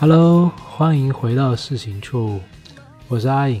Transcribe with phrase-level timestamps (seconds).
[0.00, 2.40] Hello，欢迎回到事情处，
[3.06, 3.60] 我是阿影。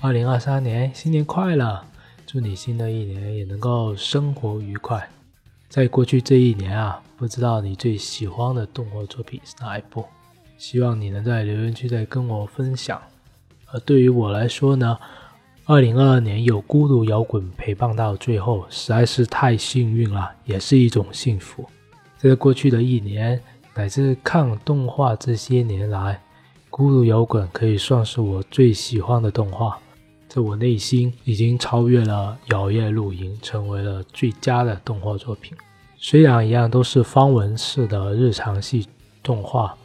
[0.00, 1.84] 二零二三年新年快乐，
[2.24, 5.10] 祝你新的一年也能够生活愉快。
[5.68, 10.06] 在过去这一年啊，不知道你最喜欢的动画作品是哪一部？
[10.56, 13.02] 希望你能在留言区再跟我分享。
[13.72, 14.96] 而对于我来说呢，
[15.64, 21.68] 二零二二年有孤独摇滚陪伴到最后，实在是太幸运了，也是一种幸福。
[22.16, 23.42] 在过去的一年
[23.74, 26.22] 乃至看动画这些年来，
[26.70, 29.78] 孤独摇滚可以算是我最喜欢的动画，
[30.28, 35.56] 在我内心已经超越了《摇曳露营》，成为了最佳的动画作品。
[35.96, 38.86] 虽然一样都是方文式的日常系
[39.22, 39.76] 动画。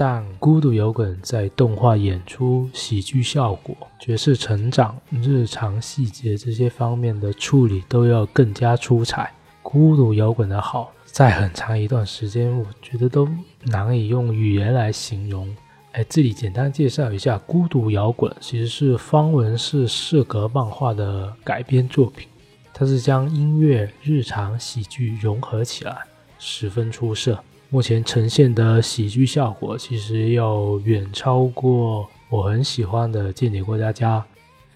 [0.00, 9.28] 但孤独摇滚在动画演出、喜剧效果、角色成长、日常细节这些方面的处理都要更加出彩。
[9.60, 13.28] 孤独摇滚的好，在很长一段时间，我觉得都
[13.64, 15.52] 难以用语言来形容。
[15.92, 22.28] 哎，这里简单介绍一下，孤独摇滚其实是方文式四格漫画的改编作品，
[22.72, 25.96] 它是将音乐、日常喜剧融合起来，
[26.38, 27.36] 十分出色。
[27.70, 34.20] 目前呈现的喜剧效果，其实要远超过我很喜欢的《间谍过家家》。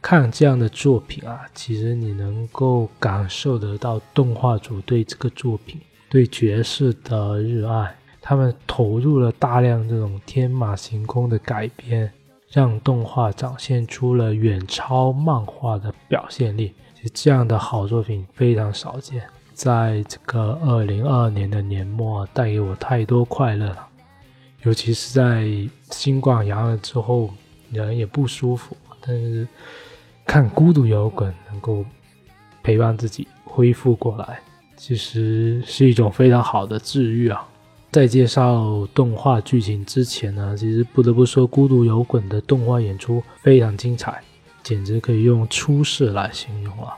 [0.00, 5.80] 看这样的作品啊，其实你能够感受得到动画组对这个作品、
[6.12, 7.96] 对爵士的热爱。
[8.20, 12.12] 他们投入了大量这种天马行空的改编，
[12.50, 16.74] 让动画展现出了远超漫画的表现力。
[16.94, 19.22] 其实这样的好作品非常少见。
[19.55, 23.88] 在这个二零二二年的年末，带给我太多快乐了。
[24.64, 25.48] 尤其是在
[25.90, 27.30] 新冠阳了之后，
[27.70, 29.48] 人也不舒服，但是
[30.27, 31.83] 看孤独摇滚能够
[32.62, 34.40] 陪伴自己恢复过来，
[34.85, 37.47] 其实是一种非常好的治愈啊。
[37.93, 44.20] 在介绍动画剧情之前呢，其实不得不说，孤独摇滚的动画演出非常精彩，
[44.61, 46.93] 简直可以用出世来形容了。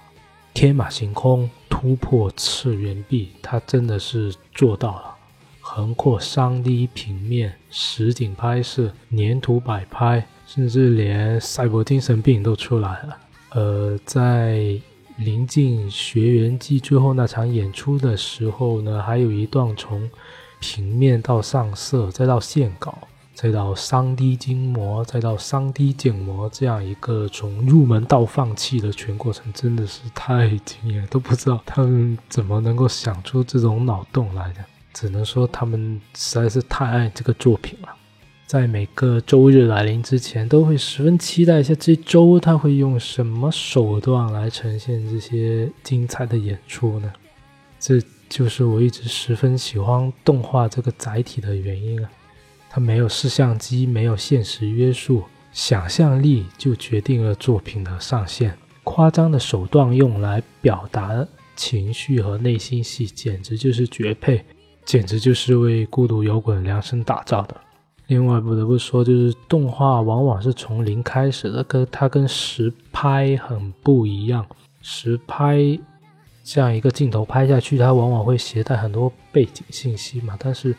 [0.54, 1.50] 天马行空。
[1.68, 5.14] 突破次元壁，它真的是做到了。
[5.60, 13.16] 横跨三 D 平面、实景拍摄、粘土摆拍，甚至连赛博精神病都出来了。
[13.50, 14.80] 呃，在
[15.16, 20.10] 临近学员季最后那场演出的时候呢，还有一段从
[20.60, 22.96] 平面到上色，再到线稿。
[23.34, 34.64] 再到 3D 精模，再到 3D 建模，这样一个从入门到放弃的全过程，真的是太惊艳，都不知道他们怎么能够想出这种脑洞来的。
[34.92, 37.88] 只能说他们实在是太爱这个作品了。
[38.54, 47.12] 在每个周日来临之前，都会十分期待一下这周他会用什么手段来呈现这些精彩的演出呢？
[47.80, 52.08] 这就是我一直十分喜欢动画这个载体的原因啊。
[52.70, 58.56] 它没有摄像机，没有现实约束，想象力就决定了作品的上限。
[58.84, 61.26] 夸张的手段用来表达
[61.56, 64.44] 情绪和内心戏，简直就是绝配，
[64.84, 67.60] 简直就是为孤独摇滚量身打造的。
[68.06, 74.46] 另外，不得不说，就是动画往往是从零开始的，跟它跟实拍很不一样。
[74.80, 75.78] 实拍
[76.42, 80.74] 这样一个镜头拍下去，它往往会携带很多背景信息嘛，但是。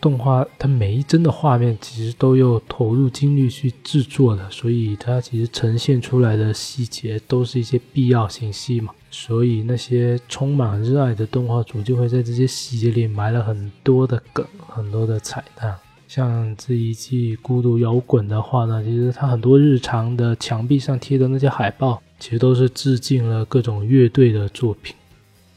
[0.00, 8.92] 动画它每一帧的画面其实都有投入精力去制作的，所以它其实呈现出来的细节都是一些必要信息嘛。
[9.10, 15.74] 所以那些充满热爱的动画组就会在这些细节里埋了很多的梗，很多的彩蛋。
[16.14, 24.94] 像这一季《孤独摇滚》的话呢，其实它很多日常的墙壁上贴的那些海报，其实都是致敬了各种乐队的作品。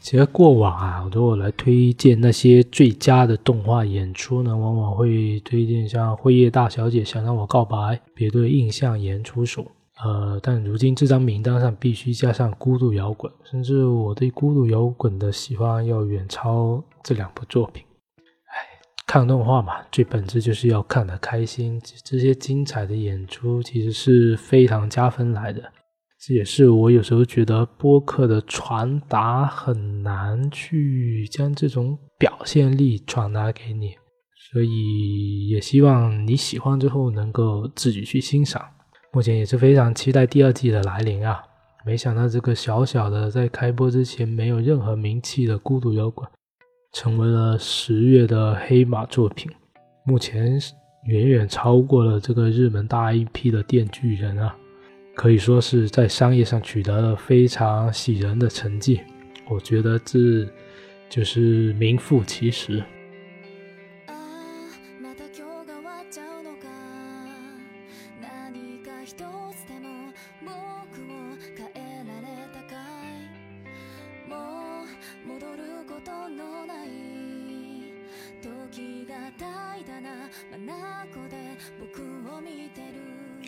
[0.00, 7.76] 其实过往啊，如果来推荐那些最佳的动画演出呢，往往会推荐像《辉夜大小姐想让我告白》，
[8.12, 9.64] 别对印象演出手。
[10.04, 17.84] 呃，但如今这张名单上必须加上《孤独摇滚》，甚至我对《孤独摇滚》的喜欢要远超这两部作品。
[19.08, 25.62] 看动画嘛，最本质就是要看得开心，这些精彩的演出其实是非常加分来的。
[26.20, 33.94] 这也是我有时候觉得播客的传达很难去将这种表现力传达给你，
[34.52, 38.62] 所以也希望你喜欢之后能够自己去欣赏。
[39.14, 41.42] 目前也是非常期待第二季的来临啊！
[41.86, 46.28] 没想到这个小小的在开播之前没有任何名气的孤独摇滚，
[46.92, 49.50] 成为了十月的黑马作品，
[50.04, 50.58] 目前
[51.04, 54.56] 远远超过了这个日本大 IP 的电锯人啊！
[55.14, 59.00] 可以说是在商业上取得了非常喜人的成绩，
[59.48, 60.46] 我觉得这
[61.08, 62.82] 就是名副其实。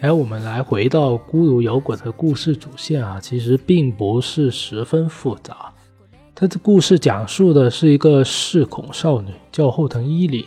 [0.01, 5.71] 哎，我们来回到孤独摇滚的故事主线啊，其实并不是十分复杂。
[6.35, 10.47] 它的故事讲述的是一个视恐少女，叫后藤伊里。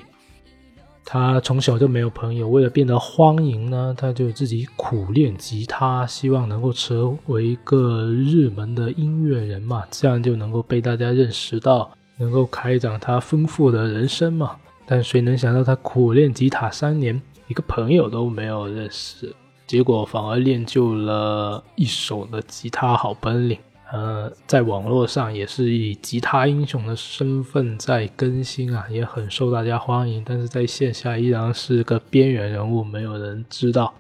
[1.05, 14.55] 他从小就没有朋友，为了变得欢迎呢，他就自己苦练吉他，希望能够成为一个热门的音乐人嘛，这样就能够被大家认识到，能够开展他丰富的人生嘛。
[14.85, 19.33] 但谁能想到，他苦练吉他三年，一个朋友都没有认识。
[19.65, 23.57] 结果反而练就了一手的吉他好本领，
[23.93, 30.23] 呃，在网络上也是以吉他英雄的身份在更新啊，也很受大家欢迎。
[30.25, 33.93] 但是在线下依然是个边缘人物，没有人知道。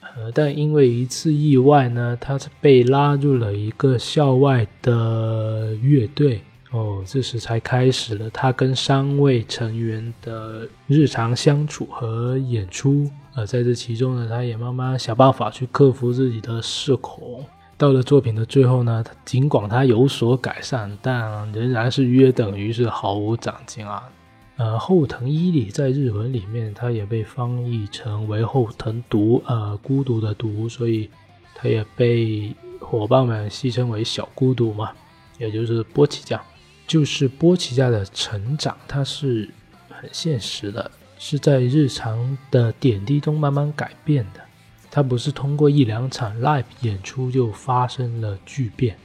[0.00, 6.40] 呃，但因为一次意外呢，他是被拉入了一个校外的乐队。
[6.70, 13.10] 哦，这时才开始了他跟三位成员的日常相处和演出。
[13.34, 17.44] 呃在这其中呢，他也慢慢想办法去克服自己的社恐。
[17.80, 24.06] 到了作品的最后呢，尽管他有所改善，但仍然是约等于是毫无长进啊。
[24.58, 31.08] 呃，后藤伊里在日文里面，他也被翻译成为后藤独，呃，孤独的独，所以
[31.54, 34.92] 他也被伙伴们戏称为小孤独嘛，
[35.38, 36.38] 也就是波奇酱。
[36.86, 39.48] 就是波奇家的成长，它是
[39.88, 44.40] 很现实的，是在日常的点滴中慢慢改变的。
[44.90, 48.96] 它不是通过一两场 live 演出就发生了巨变，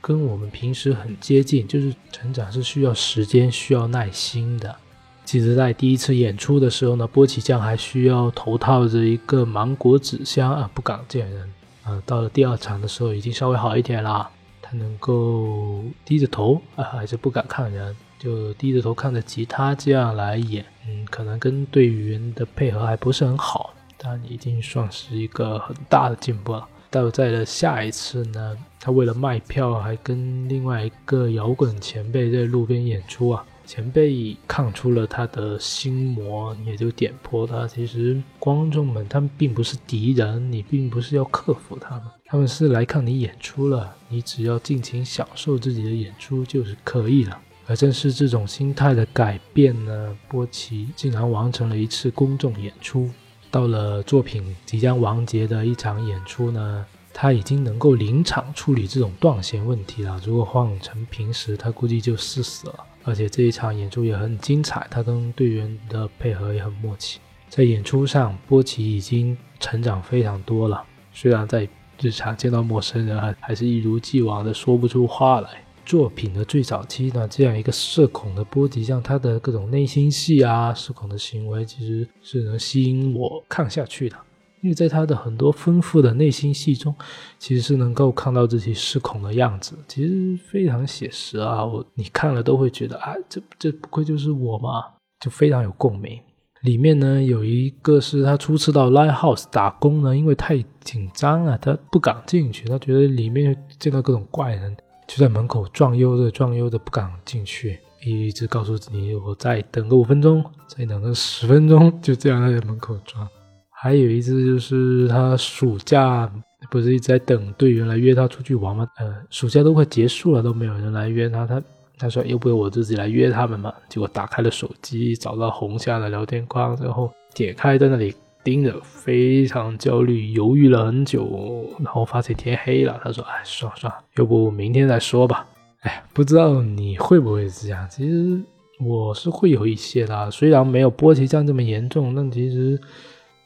[0.00, 1.66] 跟我们平时很接近。
[1.66, 4.76] 就是成长是需要时间、需要耐心的。
[5.24, 11.52] 其实，在第一次演出的时候呢，波奇酱还需要头套着一个芒果纸箱啊，不敢见人。
[11.84, 14.28] 啊，到了第二场的时候，已经稍微好一点了。
[14.72, 20.64] 能够低着头啊，还是不敢看人，就低着头看着吉他这样来演。
[20.88, 26.66] 嗯，可能跟队员的配合还不是很好，但已经算是一个很大的进步了。
[26.88, 33.44] 到在了下一次呢，他为了卖票，还跟另外一个摇滚前辈在路边演出啊。
[33.64, 37.68] 前辈看出了他的心魔，也就点破他。
[37.68, 43.94] 其实观众们他们并不是敌人，你并不是要克服他们，他们是来看你演出了。
[44.08, 47.38] 你只要尽情享受自己的演出就是可以了。
[47.68, 53.08] 而正是这种心态的改变呢，波奇竟然完成了一次公众演出。
[53.50, 60.20] 到了作品即将完结的一场演出呢，他已经能够临场处理这种断弦问题了。
[60.24, 62.84] 如果换成平时，他估计就死死了。
[63.02, 67.18] 而且这一场演出也很精彩，他跟队员的配合也很默契。
[67.48, 70.84] 在演出上，波奇已经成长非常多了。
[71.12, 71.66] 虽然在
[72.00, 75.64] 日常见到陌生人，还还是一如既往的说不出话来。
[75.90, 84.16] 作品的最早期呢，这样一个社恐的波及，像他的各种内心戏啊，社恐的行为，其实是能吸引我看下去的。
[84.62, 86.94] 因为在他的很多丰富的内心戏中，
[87.40, 91.66] 其实是能够看到自己失控的样子，其实非常写实啊！
[91.66, 94.84] 我你看了都会觉得啊，这这不愧就是我嘛，
[95.18, 96.16] 就非常有共鸣。
[96.62, 104.76] 里面呢有一个是他初次到 Live House 打工呢，因为太紧张了，他不敢进去，他觉得里面见到各种怪人，
[105.10, 113.26] 就在门口转悠的转悠的不敢进去，一直告诉自己我再等个五分钟，再等个十分钟，就这样在门口转。
[113.70, 116.30] 还有一次就是他暑假
[116.70, 118.86] 不是一直在等队员来约他出去玩吗？
[118.98, 121.44] 呃，暑假都快结束了，都没有人来约他。
[121.44, 121.60] 他
[121.98, 123.74] 他说要不我自己来约他们嘛？
[123.88, 133.00] 结果打开了手机，找到红夏的聊天框，然后点开在那里盯着，非常焦虑，犹豫了很久，然后发现天黑了。
[133.02, 135.46] 他说：“哎，算了算了，要不明天再说吧。”
[135.82, 137.88] 哎，不知道你会不会是这样？
[137.88, 138.40] 其实
[138.78, 142.80] 我是会有一些的，虽然没有波奇酱这么严重，但其实。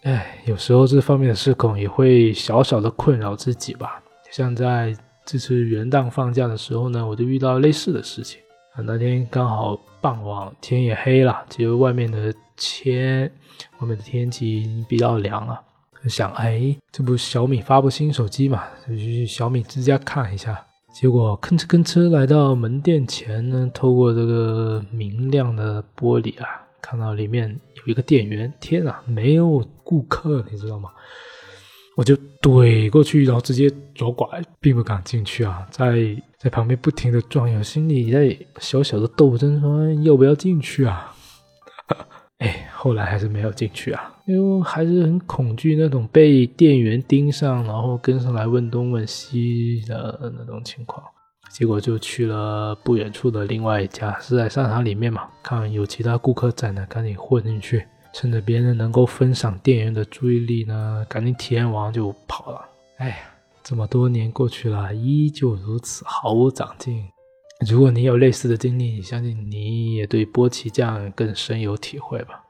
[0.04, 4.02] 哎，有时候这方面的失控也会小小的困扰自己吧。
[4.30, 8.38] 像在这次元旦放假的时候呢，我就遇到类似的事情
[8.74, 8.84] 啊。
[8.84, 13.30] 那天刚好傍晚，天也黑了，结果外面的切，
[13.78, 15.60] 外面的天气已经比较凉了。
[16.08, 20.64] 想，哎，这不小米发布新手机嘛，就去小米之家看一下。
[20.92, 26.60] 结果吭哧吭哧来到门店前呢，透过这个明亮的玻璃啊。
[26.82, 30.90] 看到里面有一个店员，天啊，没有顾客，你知道吗？
[31.96, 34.28] 我就怼过去，然后直接左拐，
[34.60, 41.13] 并不敢进去啊，在在旁边不停的转悠，心里在小小的斗争，说要不要进去啊？
[42.38, 51.04] 哎，后来还是没有进去啊，因为还是很恐惧那种被店员盯上，然后跟上来问东问西的那种情况。
[51.50, 62.60] 结果就去了不远处的另外一家，是在商场里面嘛，看有其他顾客在呢，赶紧混进去，趁着别人能够分享店员的注意力呢，赶紧体验完就跑了。
[62.96, 63.16] 哎呀，
[63.62, 67.04] 这么多年过去了，依旧如此，毫无长进。
[67.66, 72.42] 如果你有类似的经历，相信你也对波奇酱更深有体会吧。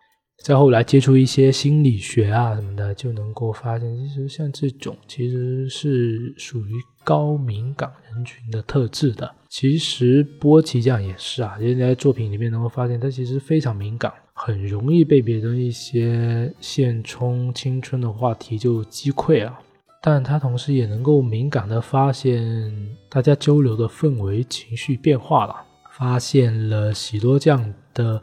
[0.42, 9.32] 再后来接触一些心理学啊什么的，就能够发现，其实像这种其实是属于高敏感人群的特质的。
[9.48, 19.60] 其实波奇酱也是啊，人家在作品里面能够发现，他其实非常敏感，很容易被别人一些现充青春的话题就击溃啊。
[20.06, 25.56] 但他同时也能够敏感的发现大家交流的氛围、情绪变化了，
[25.92, 28.20] 发现了喜多酱的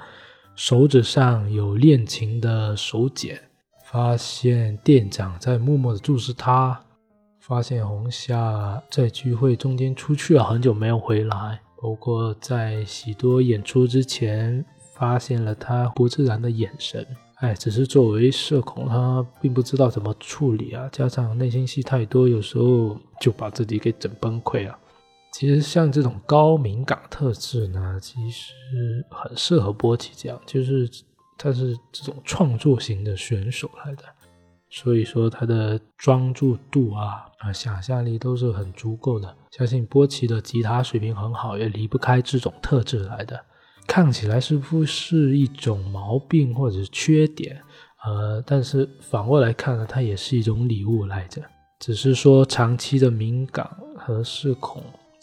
[0.53, 3.41] 手指上有恋情的手茧，
[3.83, 6.79] 发现店长在默默的注视他，
[7.39, 17.03] 发现红夏在聚会中间出去了很久没有回来，包括在喜多演出之前发现了他不自然的眼神。
[17.41, 24.77] 哎，只是作为社恐，他并不知道怎么处理啊，加上内心戏太多，有时候就把自己给整崩溃了。
[25.33, 28.53] 其实像这种高敏感特质呢，其实
[29.09, 30.87] 很适合波奇这样，就是
[31.35, 34.03] 他是这种创作型的选手来的，
[34.69, 39.35] 所以说他的专注度啊啊想象力都是很足够的。
[39.49, 43.43] 相信波奇的吉他水平很好，也离不开这种特质来的。
[43.91, 47.61] 看起来似乎是一种毛病或者缺点，
[48.05, 51.41] 呃，但是反过来看呢，它也是一种礼物来着。
[51.77, 54.81] 只是说长期的敏感和视恐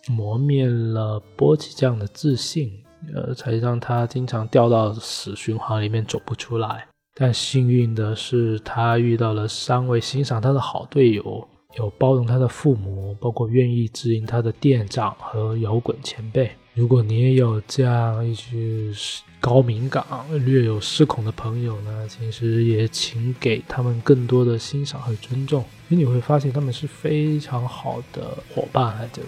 [0.09, 2.71] 磨灭了波奇这样的自信，
[3.15, 6.87] 呃，才让他经常掉到死循环里面走不出来。
[7.15, 16.51] 但幸运的是，他遇到了三位欣赏他的好队友，有包容他的父母，包括愿意指引他的店长和摇滚前辈。
[16.73, 18.91] 如果你也有这样一些
[19.39, 20.03] 高敏感、
[20.47, 29.21] 略有失控的朋友呢，其实也请给他们更多的欣赏和尊重，因为你会发现他们是非常好的伙伴来着，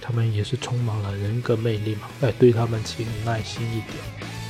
[0.00, 4.43] 他们也是充满了人格魅力嘛，哎，对他们请耐心一点。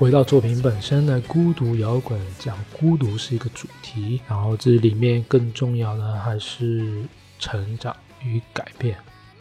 [0.00, 7.04] 回到作品本身呢，孤独摇滚讲孤独是一个主题，然后这里面更重要的还是
[7.38, 8.96] 成长与改变。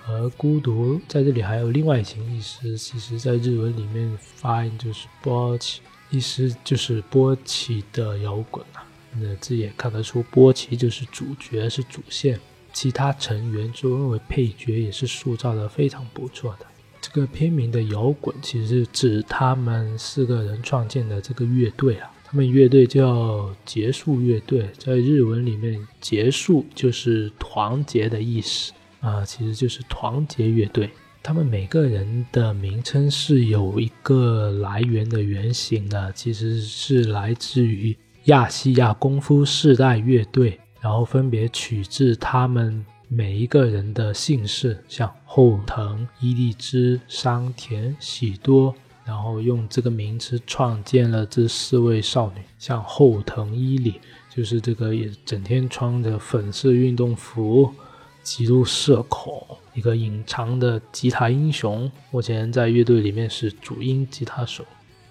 [0.05, 8.83] 而孤独在这里还有另外一层意思，其实在日文里面发音就是波奇，意思就是波奇的摇滚啊。
[9.13, 12.37] 那这也看得出波奇就是主角是主线，
[12.73, 16.65] 其他成员作为配角也是塑造的非常不错的。
[17.01, 30.89] 这个片名的摇滚其实是指他们四个人创建的这个乐队啊，他们乐队叫结束乐队，在日文里面“结束”就是团结的意思啊，其实就是团结乐队。
[31.23, 42.85] 他们每个人的名称是有一个来源的原型的，其实是来自于亚细亚功夫世代乐队，然后分别取自他们。
[43.11, 52.43] 每一个人的姓氏，像后藤、伊利枝、山田、喜多，然后用这个名词创建了这四位少女。
[52.59, 53.99] 像后藤伊里，
[54.29, 57.73] 就是这个也整天穿着粉色运动服、
[58.21, 64.63] 极度社恐、一个隐藏的吉他英雄，目前在乐队里面是主音吉他手。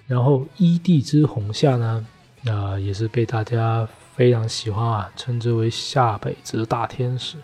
[0.07, 2.07] 然后伊地之红夏呢，
[2.47, 7.37] 啊，也是被大家非常喜欢啊，称之为下北之大天使。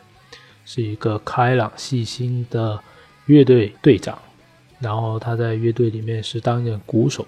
[0.64, 2.80] 是一个开朗细心的
[3.26, 4.18] 乐队队长，
[4.78, 7.26] 然后他在乐队里面是担任鼓手。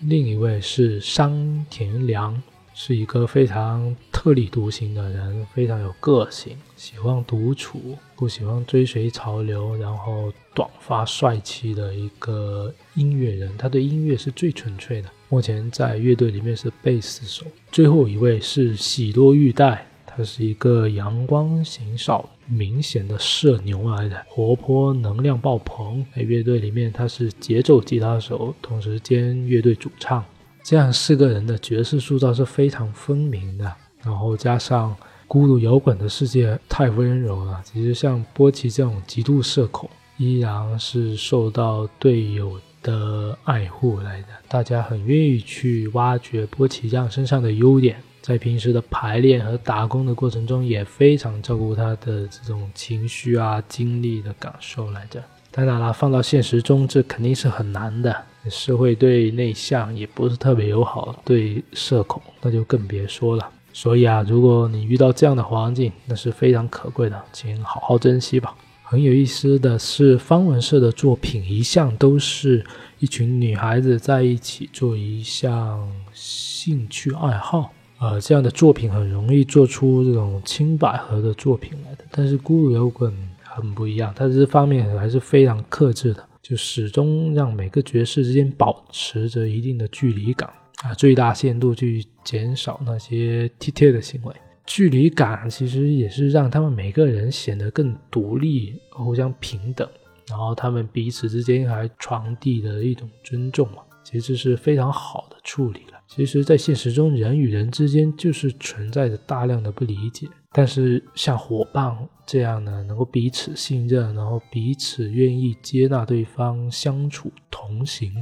[0.00, 2.42] 另一位是山田良，
[2.74, 13.56] 是一个非常特立独行的人，非常有个性，喜欢独处，不喜欢追随潮流，然后短发帅气的一个音乐人。
[13.56, 15.08] 他对音乐是最纯粹的。
[15.28, 17.46] 目前在乐队里面是贝斯手。
[17.72, 19.86] 最后一位是喜多玉代。
[20.16, 26.04] 他是一个阳光型少，明显的社牛来的，活泼能量爆棚。
[26.14, 30.24] 在乐队里面，他是节奏吉他手，同时兼乐队主唱。
[30.62, 33.72] 这样四个人的角色塑造是非常分明的。
[34.02, 34.94] 然后加上
[35.26, 44.28] 孤独摇滚的世界太温柔了，其实像波奇这种极度社恐，依然是受到队友的爱护来的。
[44.48, 55.22] 大家很愿意去挖掘波奇酱身上的优点，在平时的排练和打工的过程中，也非常照顾他的这种情绪啊、经历的感受来着。
[55.50, 58.16] 当然了，放到现实中，这肯定是很难的。
[58.48, 63.46] 社会对内向也不是特别友好，对社恐那就更别说了。
[63.74, 68.56] 所以啊，如果你遇到这样的环境，那是非常可贵的，请好好珍惜吧。
[68.82, 72.64] 很有意思的是，方文社的作品一向都是
[73.00, 77.70] 一群女孩子在一起做一项兴趣爱好，
[78.04, 82.04] 呃，这样的作品很容易做出这种青百合的作品来的。
[82.10, 83.10] 但是孤独摇滚
[83.42, 86.22] 很不一样，它这方面还是非常克制的。
[86.42, 94.34] 就始终让每个角色之间保持着一定的距离感啊，最大限度去减少那些贴贴的行为。
[94.66, 99.88] 距离感其实也是让他们每个人显得更独立、互相平等，
[100.28, 105.93] 然后他们彼此之间还传递的一种尊重嘛，其实是非常好的处理了。
[106.06, 110.28] 其实，在现实中，人与人之间就是存在着大量的不理解。
[110.52, 118.12] 但是像伙伴这样呢，能够彼此信任，然后彼此愿意接纳对方相处同行，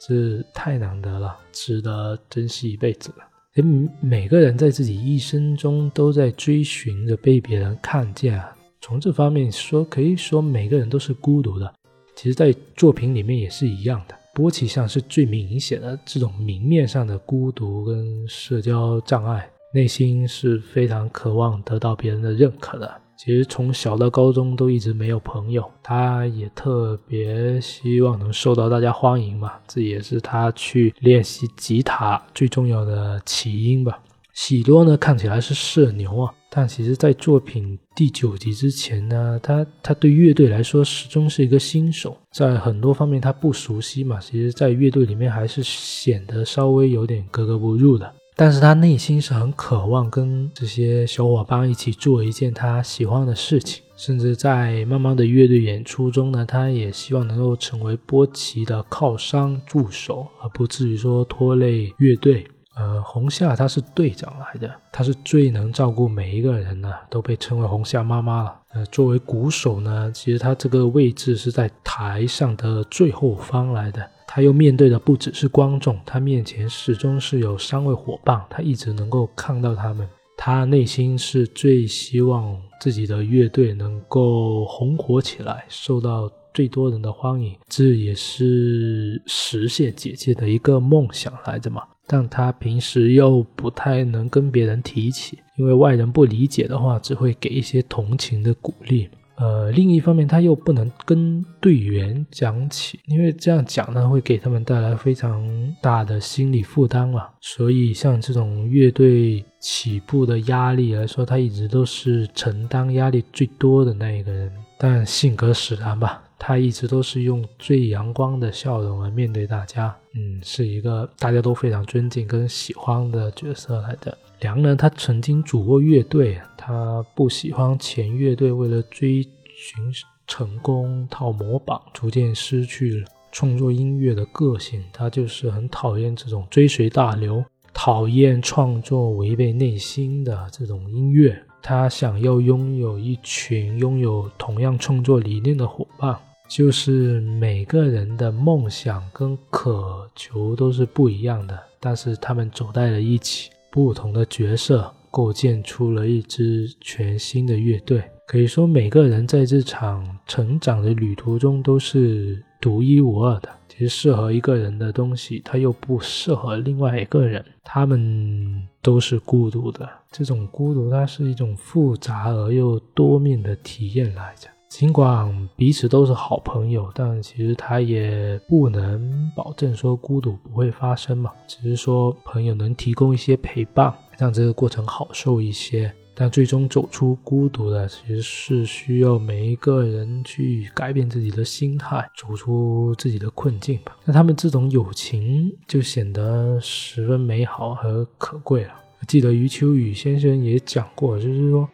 [0.00, 3.16] 是太难得了，值得珍惜一辈子了。
[3.54, 8.52] 每每个人在自己一生中都在追寻着被别人看见啊。
[8.80, 11.72] 从这方面说，可以说每个人都是孤独的。
[12.16, 14.16] 其实，在作品里面也是一样的。
[14.36, 19.48] 波奇上是最明显的这种明面上的孤独跟社交障碍。
[19.72, 22.94] 内心是非常渴望得到别人的认可的。
[23.16, 29.54] 其实从小到高中都一直没有朋友，他也特别希望能受到大家欢迎嘛。
[29.66, 33.98] 这也是他去练习吉他最重要的起因吧。
[34.36, 44.20] 喜多呢看起来是社牛啊，但其实在作品第九集之前呢，他他对乐队来说始终是一个新手，在很多方面他不熟悉嘛。
[44.20, 48.14] 其实，在乐队里面还是显得稍微有点格格不入的。
[48.36, 62.46] 但是他内心是很渴望跟这些小伙伴一起做一件他喜欢的事情，甚至在慢慢的乐队演出中呢，他也希望能够成为波奇的靠山助手，而不至于说拖累乐队。
[62.76, 68.54] 呃，红夏他是队长来的，他是最能照顾每一个人的，都被称为红夏妈妈了。
[68.74, 74.06] 呃，作为鼓手呢，其实他这个位置是在台上的最后方来的。
[74.26, 80.06] 他又面对的不只是观众，他面前始终是有三位伙伴，他一直能够看到他们。
[80.36, 91.82] 他内心是最希望自己的乐队能够红火起来，受到最多人的欢迎，这也是实现姐姐的一个梦想来着嘛。
[92.06, 99.08] 但他平时又不太能跟别人提起，因为外人不理解的话，只会给一些同情的鼓励。
[99.36, 105.46] 呃，另一方面，他又不能跟队员讲起，因为这样讲呢，会给他们带来非常
[105.82, 107.28] 大的心理负担嘛。
[107.42, 114.50] 所以，像这种乐队起步的压力来说，他一直都是承担压力最多的那一个人。
[114.78, 119.94] 但性格使然吧，他一直都是用最阳光的笑容来面对大家。
[120.14, 124.16] 嗯，是一个大家都非常尊敬跟喜欢的角色来的。
[124.40, 129.92] 梁呢，他曾经组过乐队，他不喜欢前乐队为了追寻
[130.26, 134.84] 成功套模板，逐渐失去了创作音乐的个性。
[134.92, 141.42] 他就是很讨厌这种追随大流，讨厌创作违背内心的这种音乐。
[141.68, 146.16] 他想要拥有一群拥有同样创作理念的伙伴，
[146.48, 153.50] 就是每个人的梦想跟渴求都是不一样的，但是他们走在了一起。
[153.68, 163.48] 不同的角色构建出了一支全新的乐队，可以说每个人在这场成长的旅途中都是独一无二的。
[163.76, 169.86] 其实适合一个人的东西，它又不适合另外一个人，他们都是孤独的。
[170.10, 174.48] 这种孤独，它是一种复杂而又多面的体验来着。
[174.70, 181.30] 尽管彼此都是好朋友，但其实他也不能保证说孤独不会发生嘛。
[181.46, 185.92] 只是说朋友能提供一些陪伴，让这个过程好受一些。
[186.18, 193.94] 但最终走出孤独的，其实是需要每一个人去改变自己的心态，走出自己的困境吧。
[194.06, 198.72] 那他们这种友情就显得十分美好和可贵了。
[199.06, 201.68] 记得余秋雨先生也讲过，就是说。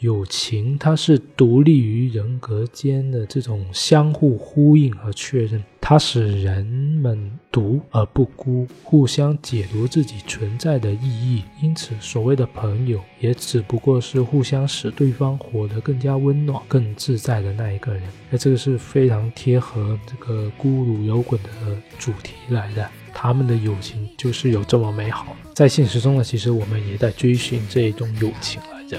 [0.00, 11.42] 友情，它是独立于人格间的这种相互呼应和确认，它使人们独而不孤，互相解读自己存在的意义。
[11.62, 18.02] 因此，所谓的朋友，也只不过是互相使对方活得更加温暖、更自在的那一个人。
[18.30, 21.50] 那这个是非常贴合这个孤独摇滚的
[21.98, 22.86] 主题来的。
[23.14, 25.34] 他们的友情就是有这么美好。
[25.54, 28.98] 在现实中呢，其实我们也在追寻这一种友情来着。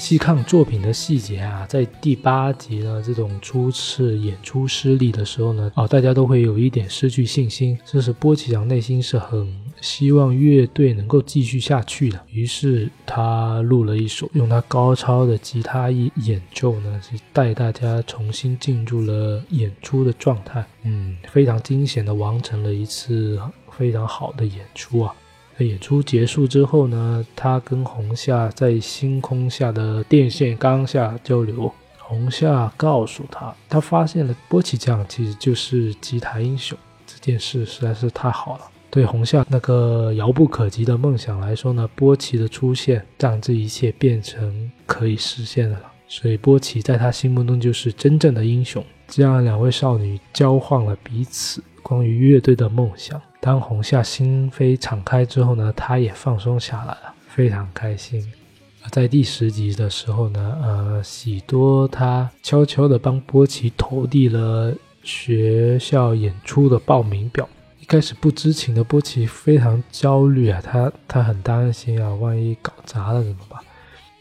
[0.00, 7.78] 细看作品的细节啊，在第八集呢，这种初次演出失利的时候呢，哦，大家都会有一点失去信心。
[7.84, 20.64] 这时波奇长内心是很希望乐队能够继续下去的，于是他录了一首，用他高超的吉他一演奏呢，是带大家重新进入了演出的状态。
[20.84, 23.38] 嗯，非常惊险的完成了一次
[23.70, 25.14] 非常好的演出啊。
[25.64, 31.72] 演出结束之后呢，他跟红夏在星空下的电线杆下交流。
[31.98, 36.76] 红夏告诉他，他发现了波奇酱其实就是吉他英雄。
[37.06, 38.64] 这件事实在是太好了。
[38.90, 45.82] 对红夏那个遥不可及的梦想来说呢，波奇的出现让这一切变成可以实现的了。
[46.08, 48.84] 所以波奇在他心目中就是真正的英雄。
[49.06, 53.20] 这样两位少女交换了彼此关于乐队的梦想。
[53.42, 58.30] 当红夏心扉敞开之后呢，他也放松下来了，非常开心。
[58.90, 67.48] 在第十集的时候呢，呃，喜多他悄悄地帮波奇投递了学校演出的报名表。
[67.78, 73.58] 一开始不知情的波奇非常焦虑啊，他他很担心啊，万一搞砸了怎么办？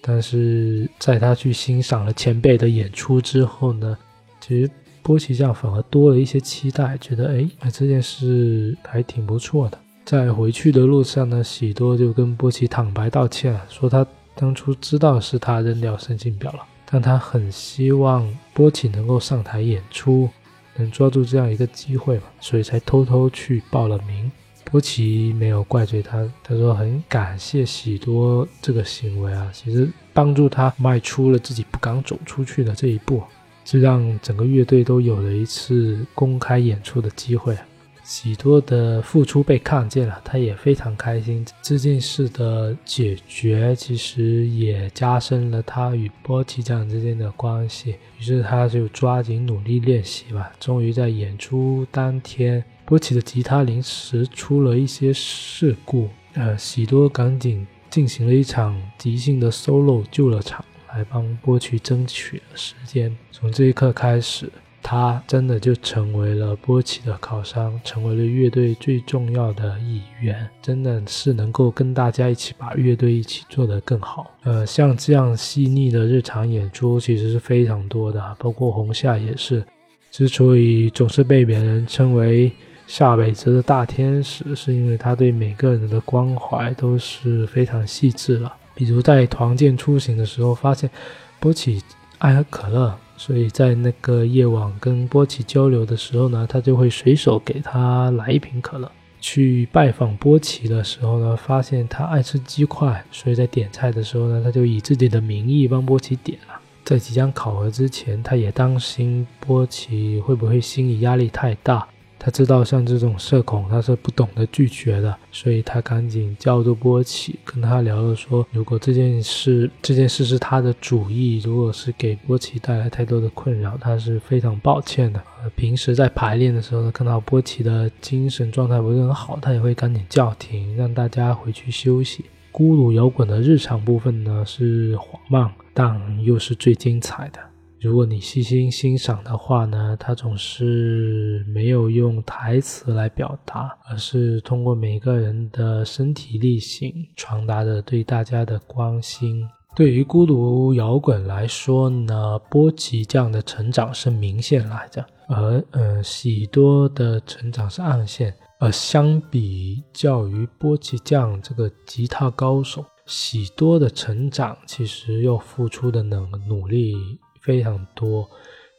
[0.01, 3.97] 但是在他去欣赏了前辈的演出之后呢，
[4.39, 4.71] 其实。
[5.09, 9.79] 波奇这样反而多了一些期待，觉得哎，这件事还挺不错的。
[10.05, 20.29] 在回去的路上呢，喜多就跟波奇坦白道歉，说他当初知道是他扔掉申请表了，但他很希望波奇能够上台演出，
[20.75, 24.31] 能抓住这样一个机会嘛，所以才偷偷去报了名。
[24.65, 33.23] 波奇没有怪罪他，他说很感谢喜多这个行为啊，其实帮助他迈出了自己不敢走出去的这一步。
[33.71, 37.55] 这让整个乐队都有了一次公开演出的机会，
[38.03, 41.45] 喜多的付出被看见了，他也非常开心。
[41.61, 50.51] 这件事的解决其实也加深了他与波奇酱之间的关系，于是他就抓紧努力练习吧。
[50.59, 60.65] 终于在演出当天，波奇的吉他临时出了一些事故，呃，喜多赶紧进行了一场即兴的 solo 救了场。
[60.93, 63.15] 来帮波奇争取了时间。
[63.31, 70.49] 从这一刻开始，他真的就成为了波奇的靠山，成为了乐队最重要的一员。
[70.61, 74.31] 真的是能够跟大家一起把乐队一起做得更好。
[74.43, 79.63] 呃，像这样细腻的日常演出其实是非常多的，包括红夏也是。
[80.11, 82.51] 之所以总是被别人称为
[82.87, 88.51] 下辈子的大天使，是因为他对每个人的关怀都是非常细致了。
[88.79, 90.89] 比如在团建出行的时候，发现
[91.37, 91.83] 波奇
[92.19, 98.89] 爱喝可乐，所以在那个夜晚跟波奇交流的时候呢，他就会随手给他来一瓶可乐。
[99.19, 106.57] 去拜访波奇的时候呢，发现他爱吃鸡块，所以在点菜的时候呢，他就以自己的名义帮波奇点了。
[106.85, 111.85] 在即将考核之前，他也担心波奇会不会心理压力太大。
[112.19, 125.23] 他知道像这种社恐，他是不懂得拒绝的，所以他赶紧叫住波奇，跟他聊了说，如果这件事这件事是他的主意，如果是给波奇带来太多的困扰，他是非常抱歉的。
[125.41, 132.25] 呃，平时在排练的时候呢，看到波奇的精神状态不是很好，他也会赶紧叫停，让大家回去休息。
[132.51, 137.39] 咕噜摇滚的日常部分呢是缓慢，但又是最精彩的。
[137.81, 149.47] 如果你细心欣赏的话呢，他总是没有用台词来表达，而是通过每个人的身体力行传达着对大家的关心。
[149.75, 158.33] 对于孤独摇滚来说呢，波奇酱的成长是明线来着，而呃喜多的成长是暗线。
[158.59, 166.93] 而相比较于波奇酱这个吉他高手，喜多的成长其实要付出的努努力。
[167.41, 168.29] 非常多。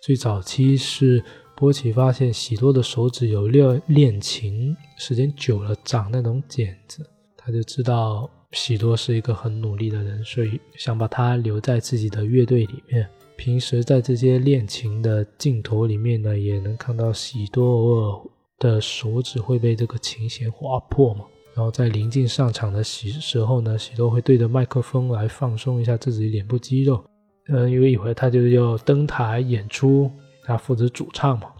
[0.03, 1.23] 最早期是
[1.55, 21.27] 波奇发现喜多的手指有练练琴，时间久了长那种茧子，他就知道喜多是一个很努力的人，所以想把他留在自己的乐队里面，平时在这些练琴的镜头里面呢，也能看到喜多偶尔的手指会被这个琴弦划破嘛。
[21.55, 27.05] 然后在临近上场的时时候呢，喜多会对着麦克风来放松一下自己脸部肌肉。
[27.53, 30.11] 嗯，有一回他就要登台演出，
[30.45, 31.53] 他负责主唱嘛。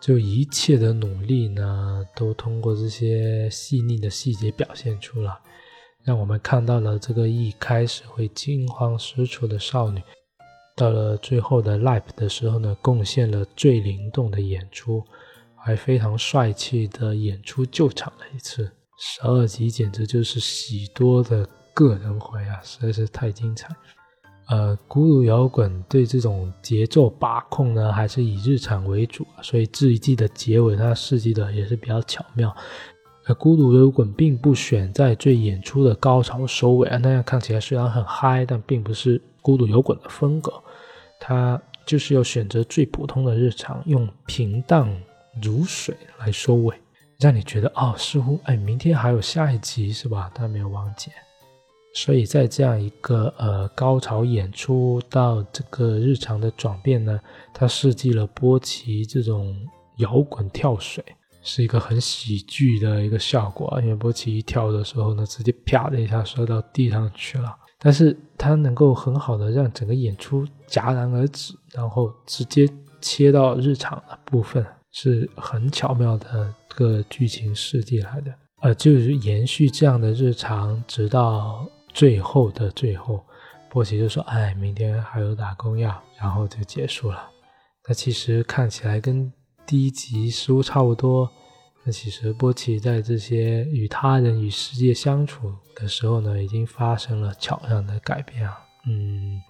[0.00, 5.36] 就一切的努力呢，都通过这些细腻的细节表现出来，
[6.04, 10.00] 让我们看到了这个一开始会惊慌失措的少女，
[10.74, 15.02] 到了最后的 live 的时候呢，贡献了最灵动的演出，
[15.56, 18.70] 还非常帅气的演出救场了一次。
[18.98, 23.68] 十二集简直就是喜多的个人回啊，实在是太精彩。
[24.48, 32.54] 呃，孤独摇滚对这种节奏把控呢，还是以日常为主，所以这一季的结尾它设计的也是比较巧妙。
[33.26, 40.52] 呃，孤独摇滚并不选在最演出的高潮收尾啊，那样看起来虽然很嗨，但并不是孤独摇滚的风格。
[41.18, 44.88] 它就是要选择最普通的日常，用平淡
[45.42, 46.76] 如水来收尾，
[47.18, 50.30] 让你觉得哦，似乎哎，明天还有下一集是吧？
[50.32, 51.10] 但没有完结。
[51.96, 57.18] 所以在这样一个呃高潮演出到这个日常的转变呢，
[57.54, 59.56] 他设计了波奇这种
[59.96, 61.02] 摇滚跳水，
[61.42, 63.80] 是一个很喜剧的一个效果。
[63.80, 72.68] 因为波奇一跳的时候呢，直接啪的一下摔到地上去了，但是它能够很好的让整个演出戛然而止，然后直接
[73.00, 78.34] 切到日常的部分，是很巧妙的个剧情设计来的。
[78.60, 81.66] 呃，就是延续这样的日常，直到。
[81.96, 83.24] 最后的最后，
[83.70, 87.30] 波奇就说：“哎，明天还有打工要。”然后就结束了。
[87.88, 89.32] 那其实看起来跟
[89.64, 91.26] 第一集似乎差不多。
[91.84, 98.58] 那其实波奇在这些与他人与世界相处的时候呢，已经发生了巧妙的改变啊。
[98.86, 99.40] 嗯，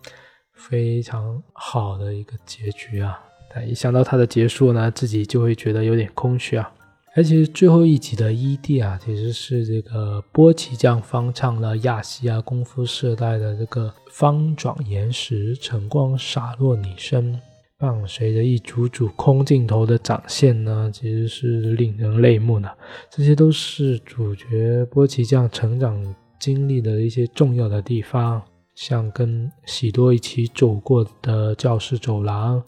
[0.54, 3.18] 非常好的一个结局啊。
[3.52, 6.72] 但一想到它的结束呢，自己就会觉得有点空虚啊。
[7.16, 17.40] 而其实最后一集的 ED 啊，其实是这个波奇酱翻唱了亚细亚功夫时代的这个方转岩石，晨光洒落你身，
[17.78, 22.70] 伴随着一组组空镜头的展现呢，其实是令人泪目的。
[23.10, 28.42] 这些都是主角波奇酱成长经历的一些重要的地方，
[28.74, 32.62] 像跟喜多一起走过的教室走廊。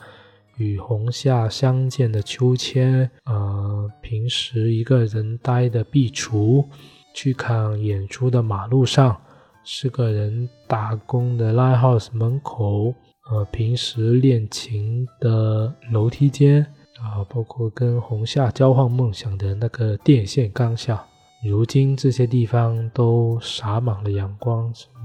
[0.59, 6.67] 与红夏相见的秋千，呃，平时一个人待的壁橱，
[7.15, 9.17] 去看演出的马路上，
[9.65, 12.95] 是个人打工的 live house 门口，
[13.31, 16.63] 呃，平时练琴的楼梯间，
[17.01, 21.05] 啊，包括跟红夏交换梦想的那个电线杆下，
[21.45, 25.03] 如今这些地方都洒满了阳光，嗯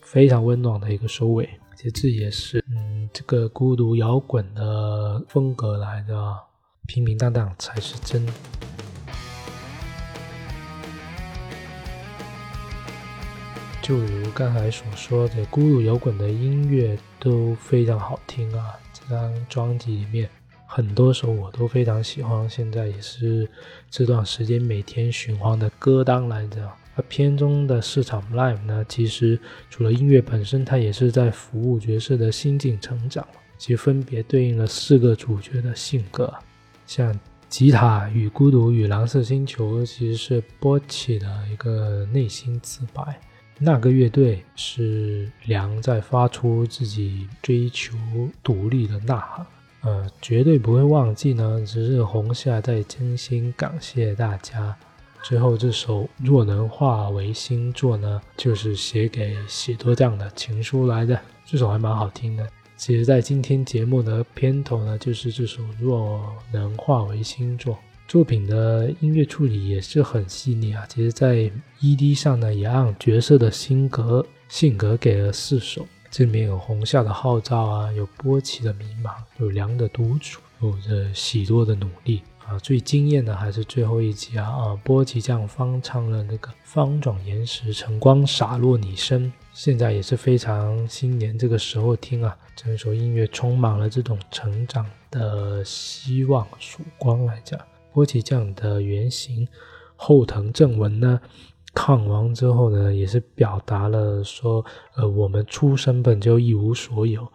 [0.00, 1.48] 非常温暖的一个收尾。
[1.76, 6.36] 其实这也是，嗯，这个孤独摇滚的风格来的，
[6.84, 8.26] 平平淡淡才是真。
[13.80, 18.74] 就如刚才所说的，孤独摇滚的音乐都非常好听啊！
[18.92, 20.28] 这张专辑里面
[20.66, 23.48] 很多首我都非常喜欢，现在也是
[23.88, 26.68] 这段时间每天循环的歌单来着。
[26.96, 33.26] 而片中的市场 live 呢，其实除了音乐本身，它也是在服务角色的心境成长，
[33.58, 36.32] 其分别对应了四个主角的性格。
[36.86, 43.20] 像吉他与孤独与蓝色星球，其实是波奇的一个内心自白。
[43.58, 47.96] 那个乐队是梁在发出自己追求
[48.42, 49.46] 独立的呐喊。
[49.82, 54.76] 呃，绝对不会忘记呢，只是红夏在真心感谢大家。
[55.26, 61.18] 最后这首若能化为星座呢，就是写给喜多这样的情书来的。
[61.46, 62.46] 这首还蛮好听的。
[62.76, 67.78] 其实，在今天节目的片头呢，就是这首若能化为星座。
[68.06, 70.84] 作品的音乐处理也是很细腻啊。
[70.90, 75.86] 其实，在 ED 上呢，也按角色的性格性格给了四首。
[76.10, 82.20] 这里面有红夏的号召啊，有波奇的迷茫，有凉的独处，有着喜多的努力。
[82.46, 84.44] 啊，最惊艳的还是最后一集啊！
[84.44, 97.58] 啊，波奇酱翻唱了那个“方转岩石，晨光洒落你身”，现在也是非常新年这个时候听啊，整首音乐充满了这种成长的希望曙光来讲。
[97.92, 99.48] 波奇酱的原型
[99.96, 101.18] 后藤正文呢，
[101.72, 104.62] 看完之后呢，也是表达了说，
[104.96, 107.26] 呃，我们出生本就一无所有。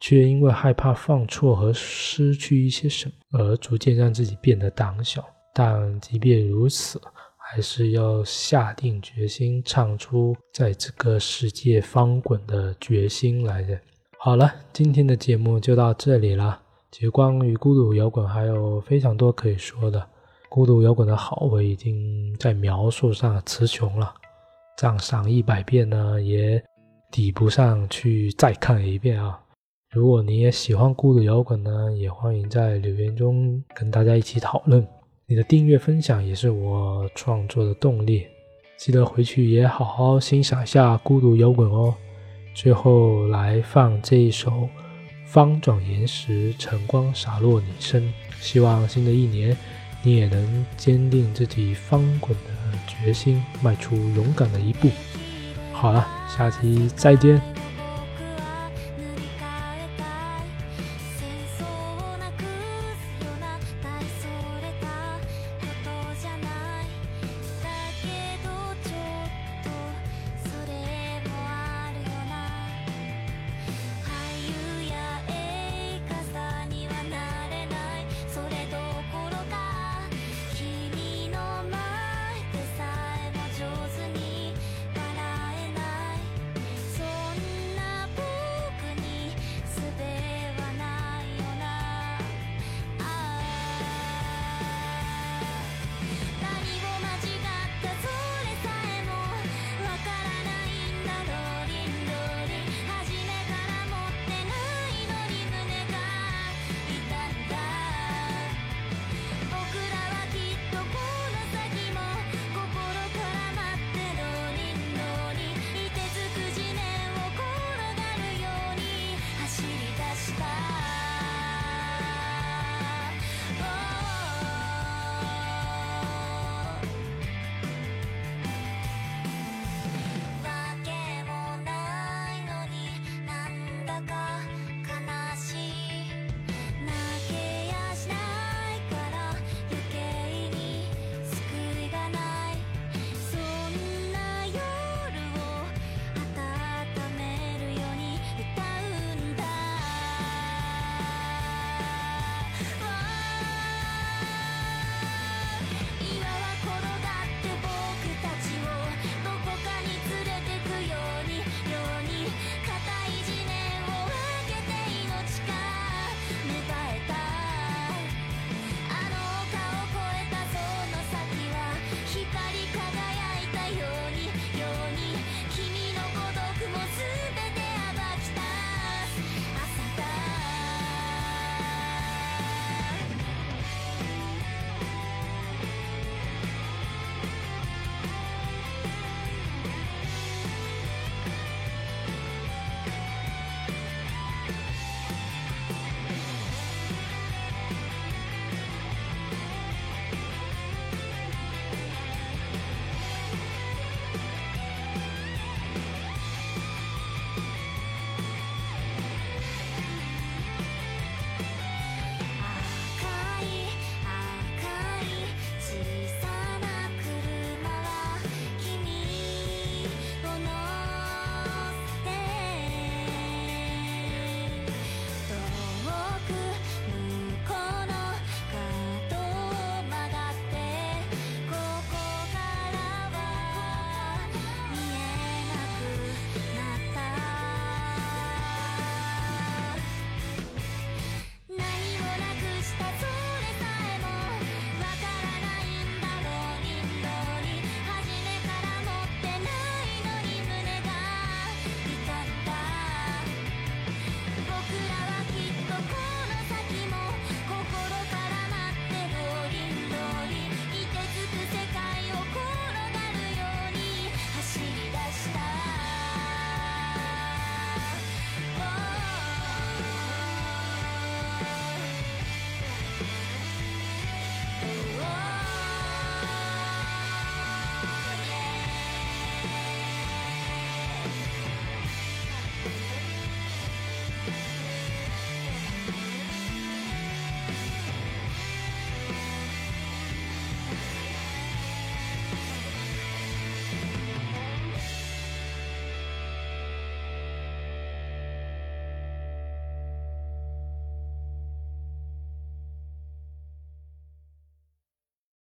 [0.00, 5.24] 却因为害怕犯错和失去一些什么，而逐渐让自己变得胆小。
[5.54, 7.00] 但即便如此，
[7.36, 13.78] 还是要下定决心唱出在这个世界翻滚的决心来的。
[14.18, 16.60] 好了，今天的节目就到这里了。
[16.90, 20.06] 其实关于孤独摇滚还有非常多可以说的。
[20.48, 24.14] 孤独摇滚的好，我已经在描述上词穷了。
[24.76, 26.62] 这样赏一百遍呢，也
[27.10, 29.38] 抵不上去再看一遍啊。
[29.96, 34.86] 如果你也喜欢孤独摇滚呢，也欢迎在留言中跟大家一起讨论。
[35.24, 38.26] 你的订阅分享也是我创作的动力。
[38.76, 41.94] 记得回去也好好欣赏一下孤独摇滚哦。
[42.54, 44.50] 最后来放这一首
[45.24, 48.02] 《方转岩石，晨光洒落你身》。
[48.38, 49.56] 希望新的一年
[50.02, 54.90] 你也能坚定自己翻滚的决心，迈出勇敢的一步。
[55.72, 57.55] 好了，下期再见。